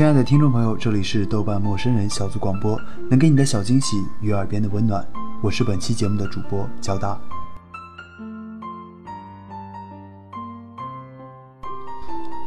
[0.00, 5.06] 亲爱的听众朋友，这里是豆瓣陌生人小组广播，能给你的小惊喜与耳边的温暖。
[5.42, 7.20] 我是本期节目的主播焦大。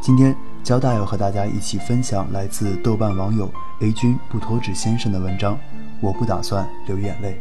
[0.02, 3.48] 今天焦大要和大家一起分享来自豆瓣网友
[3.82, 5.56] A 君不脱脂先生的文章。
[6.02, 7.40] 我不打算流眼泪。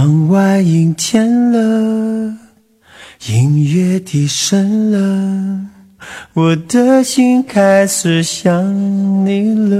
[0.00, 2.34] 窗外阴天了，
[3.26, 5.60] 音乐低声了，
[6.32, 8.64] 我的心开始想
[9.26, 9.76] 你了。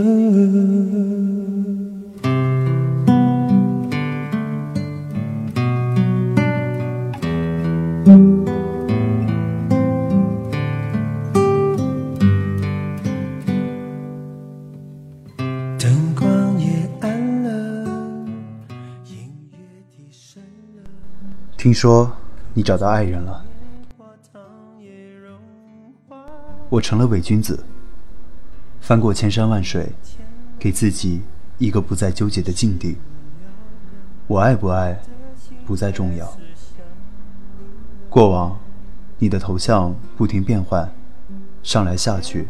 [21.71, 22.11] 听说
[22.53, 23.45] 你找到爱人了，
[26.69, 27.65] 我成了伪君子，
[28.81, 29.89] 翻过千山万水，
[30.59, 31.23] 给自己
[31.59, 32.97] 一个不再纠结的境地。
[34.27, 35.01] 我爱不爱，
[35.65, 36.37] 不再重要。
[38.09, 38.59] 过往，
[39.21, 40.93] 你的头像不停变换，
[41.63, 42.49] 上来下去，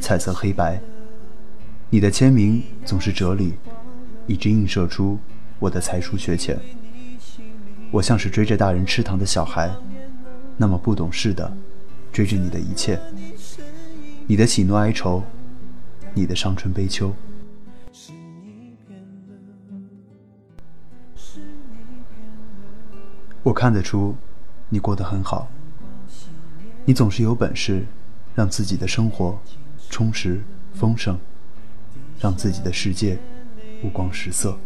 [0.00, 0.80] 彩色黑白。
[1.90, 3.52] 你的签名总是哲理，
[4.26, 5.18] 一直映射出
[5.58, 6.58] 我的才疏学浅。
[7.92, 9.70] 我像是追着大人吃糖的小孩，
[10.56, 11.54] 那么不懂事的
[12.10, 12.98] 追着你的一切，
[14.26, 15.22] 你的喜怒哀愁，
[16.14, 17.14] 你的伤春悲秋。
[23.42, 24.16] 我看得出，
[24.70, 25.50] 你过得很好。
[26.86, 27.84] 你总是有本事，
[28.34, 29.38] 让自己的生活
[29.90, 30.40] 充实
[30.72, 31.18] 丰盛，
[32.18, 33.18] 让自己的世界
[33.84, 34.56] 五光十色。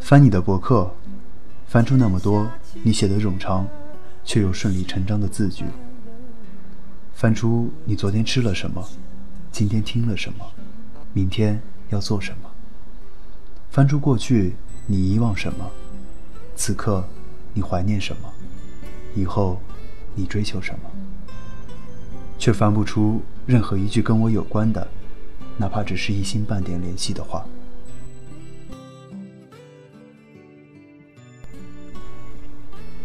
[0.00, 0.92] 翻你的博客，
[1.72, 2.46] 翻出那么多
[2.82, 3.66] 你写的冗长，
[4.26, 5.64] 却又顺理成章的字句。
[7.14, 8.86] 翻出你昨天吃了什么，
[9.50, 10.44] 今天听了什么，
[11.14, 12.50] 明天要做什么。
[13.70, 15.70] 翻出过去你遗忘什么，
[16.54, 17.02] 此刻
[17.54, 18.30] 你怀念什么，
[19.14, 19.58] 以后
[20.14, 20.90] 你追求什么，
[22.38, 24.86] 却翻不出任何一句跟我有关的，
[25.56, 27.46] 哪怕只是一星半点联系的话。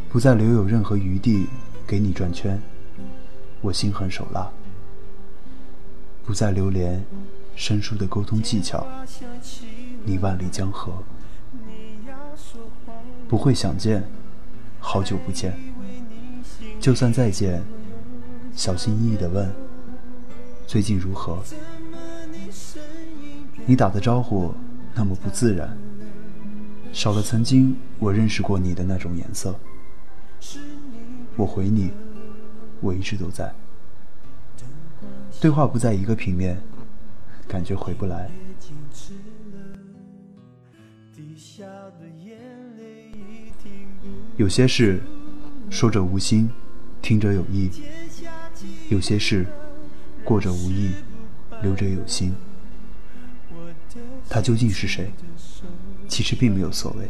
[0.09, 1.47] 不再留有任何余地
[1.85, 2.59] 给你转圈，
[3.61, 4.49] 我心狠手辣；
[6.25, 7.05] 不再留恋
[7.55, 8.87] 生疏的沟通技巧，
[10.05, 11.03] 你万里江河。
[13.27, 14.01] 不会想见，
[14.79, 15.53] 好久不见。
[16.79, 17.61] 就算再见，
[18.55, 19.53] 小心翼翼的问：
[20.65, 21.43] 最近如何？
[23.65, 24.53] 你打的招呼
[24.95, 25.77] 那么不自然，
[26.93, 29.53] 少了曾经我认识过你的那种颜色。
[31.35, 31.91] 我回你，
[32.81, 33.53] 我一直都在。
[35.39, 36.59] 对话不在一个平面，
[37.47, 38.29] 感觉回不来。
[44.37, 45.01] 有些事
[45.69, 46.49] 说者无心，
[47.01, 47.69] 听者有意；
[48.89, 49.45] 有些事
[50.23, 50.91] 过者无意，
[51.61, 52.33] 留者有心。
[54.29, 55.11] 他究竟是谁？
[56.07, 57.09] 其实并没有所谓。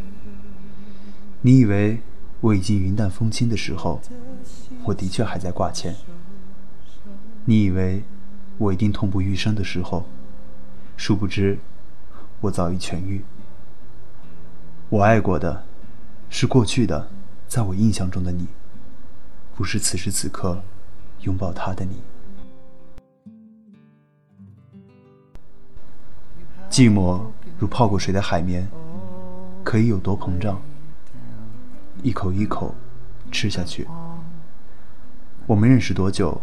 [1.41, 1.99] 你以为？
[2.39, 3.99] 我已经云淡风轻的时候，
[4.83, 5.95] 我的确还在挂牵。
[7.45, 8.03] 你以为
[8.57, 10.05] 我一定痛不欲生的时候，
[10.95, 11.57] 殊不知
[12.41, 13.23] 我早已痊愈。
[14.89, 15.63] 我爱过的，
[16.29, 17.09] 是过去的，
[17.47, 18.47] 在我印象中的你，
[19.55, 20.61] 不是此时此刻
[21.21, 22.01] 拥抱他的你。
[26.69, 27.25] 寂寞
[27.57, 28.67] 如泡过水的海绵，
[29.63, 30.61] 可以有多膨胀？
[32.03, 32.75] 一口一口
[33.31, 33.87] 吃下去。
[35.45, 36.41] 我们认识多久，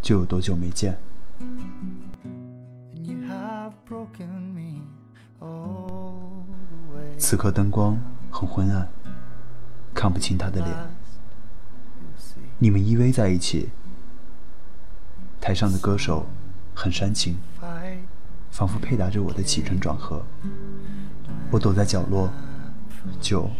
[0.00, 0.96] 就有多久没见。
[7.18, 7.98] 此刻灯光
[8.30, 8.88] 很昏暗，
[9.94, 10.70] 看不清他的脸。
[12.58, 13.70] 你们依偎在一起，
[15.40, 16.26] 台上的歌手
[16.74, 17.36] 很煽情，
[18.50, 20.22] 仿佛配搭着我的起承转合。
[21.50, 22.30] 我躲在角落，
[23.20, 23.50] 酒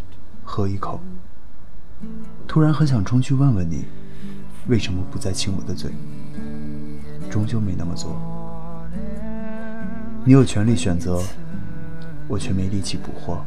[0.47, 1.01] 喝一口。
[2.47, 3.85] 突然很想冲去问问你，
[4.69, 5.93] 为什么不再亲我的嘴？
[7.29, 8.17] 终究没那么做。
[10.25, 11.21] 你有权利选择，
[12.29, 13.45] 我却没力气捕获。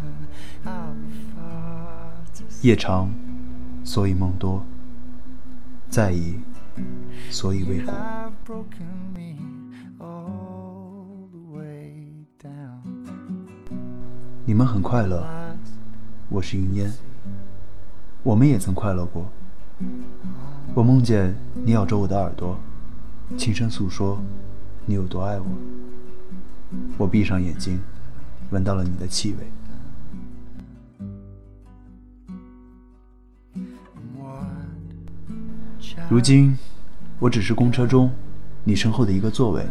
[2.62, 3.10] 夜长，
[3.84, 4.62] 所以梦多；
[5.90, 6.40] 在意，
[7.31, 7.94] 所以未果。
[14.46, 15.25] 你们很快乐，
[16.31, 16.93] 我是云烟。
[18.21, 19.27] 我们也曾快乐过。
[20.75, 21.35] 我梦见
[21.65, 22.55] 你咬着我的耳朵，
[23.35, 24.21] 轻声诉说
[24.85, 25.45] 你有多爱我。
[26.99, 27.81] 我闭上眼睛，
[28.51, 29.51] 闻到了你的气味。
[36.07, 36.55] 如今，
[37.17, 38.11] 我只是公车中
[38.63, 39.65] 你身后的一个座位，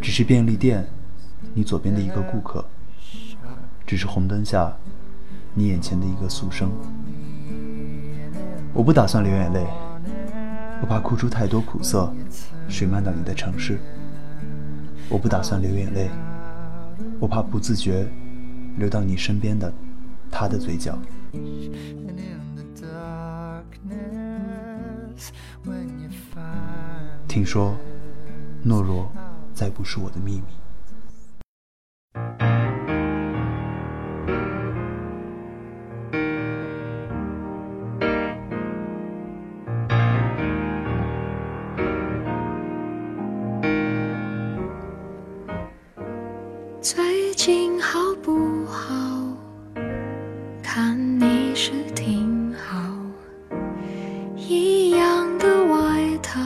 [0.00, 0.86] 只是便利店
[1.52, 2.64] 你左边的一个顾客，
[3.86, 4.74] 只是红灯下
[5.54, 6.70] 你眼前的一个俗生。
[8.72, 9.66] 我不打算流眼泪，
[10.80, 12.12] 我怕哭出太多苦涩，
[12.68, 13.78] 水漫到你的城市。
[15.08, 16.08] 我不打算流眼泪，
[17.20, 18.08] 我怕不自觉
[18.78, 19.70] 流到你身边的
[20.30, 20.98] 他的嘴角。
[27.28, 27.74] 听说，
[28.64, 29.12] 懦弱
[29.52, 30.61] 再不是我的秘密。
[47.04, 48.94] 最近好不好？
[50.62, 52.76] 看你是挺好，
[54.36, 56.40] 一样的外套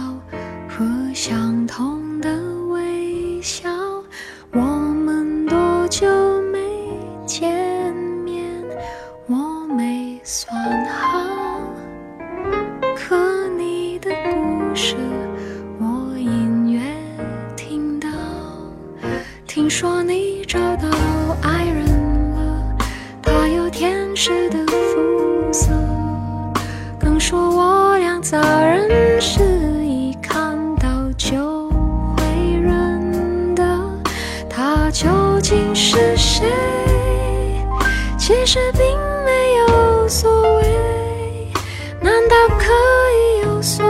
[0.66, 3.68] 和相同的微笑。
[4.52, 6.08] 我们多久
[6.50, 6.58] 没
[7.26, 7.94] 见
[8.24, 8.64] 面？
[9.26, 11.70] 我没算好，
[12.96, 14.96] 可你的故事
[15.78, 16.80] 我隐约
[17.54, 18.08] 听到。
[19.46, 20.25] 听说你
[34.90, 36.46] 究竟是谁？
[38.18, 38.80] 其实并
[39.24, 41.48] 没有所谓，
[42.00, 42.64] 难道可
[43.12, 43.84] 以有所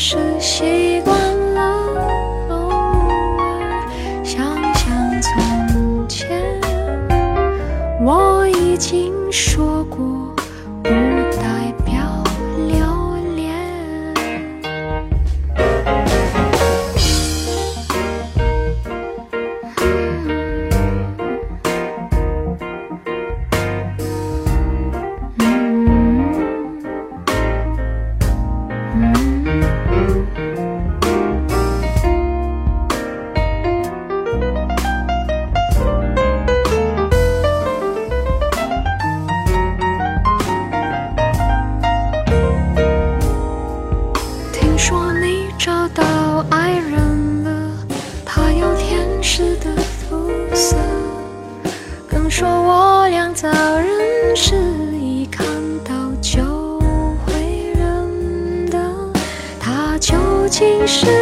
[0.00, 0.99] 是习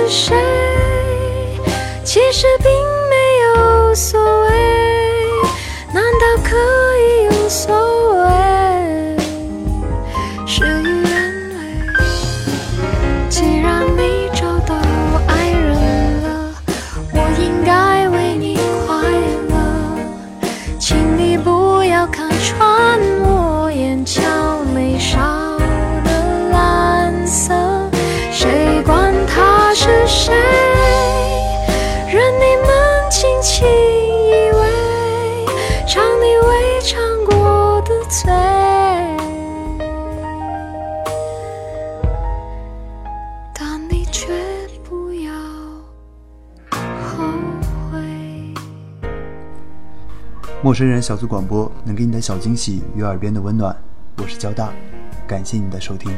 [0.06, 0.36] 是谁？
[2.04, 2.70] 其实并
[3.10, 4.48] 没有所谓，
[5.92, 6.56] 难道可
[6.98, 7.74] 以有所
[50.60, 53.76] 陌生人小组广播能给你的小惊喜与耳边的温暖，
[54.16, 54.72] 我是交大，
[55.24, 56.10] 感谢你的收听。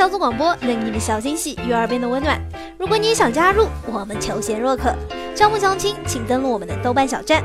[0.00, 2.40] 小组广播，任你的小惊喜与耳边的温暖。
[2.78, 4.94] 如果你也想加入，我们求贤若渴。
[5.34, 7.44] 招募相亲，请登录我们的豆瓣小站。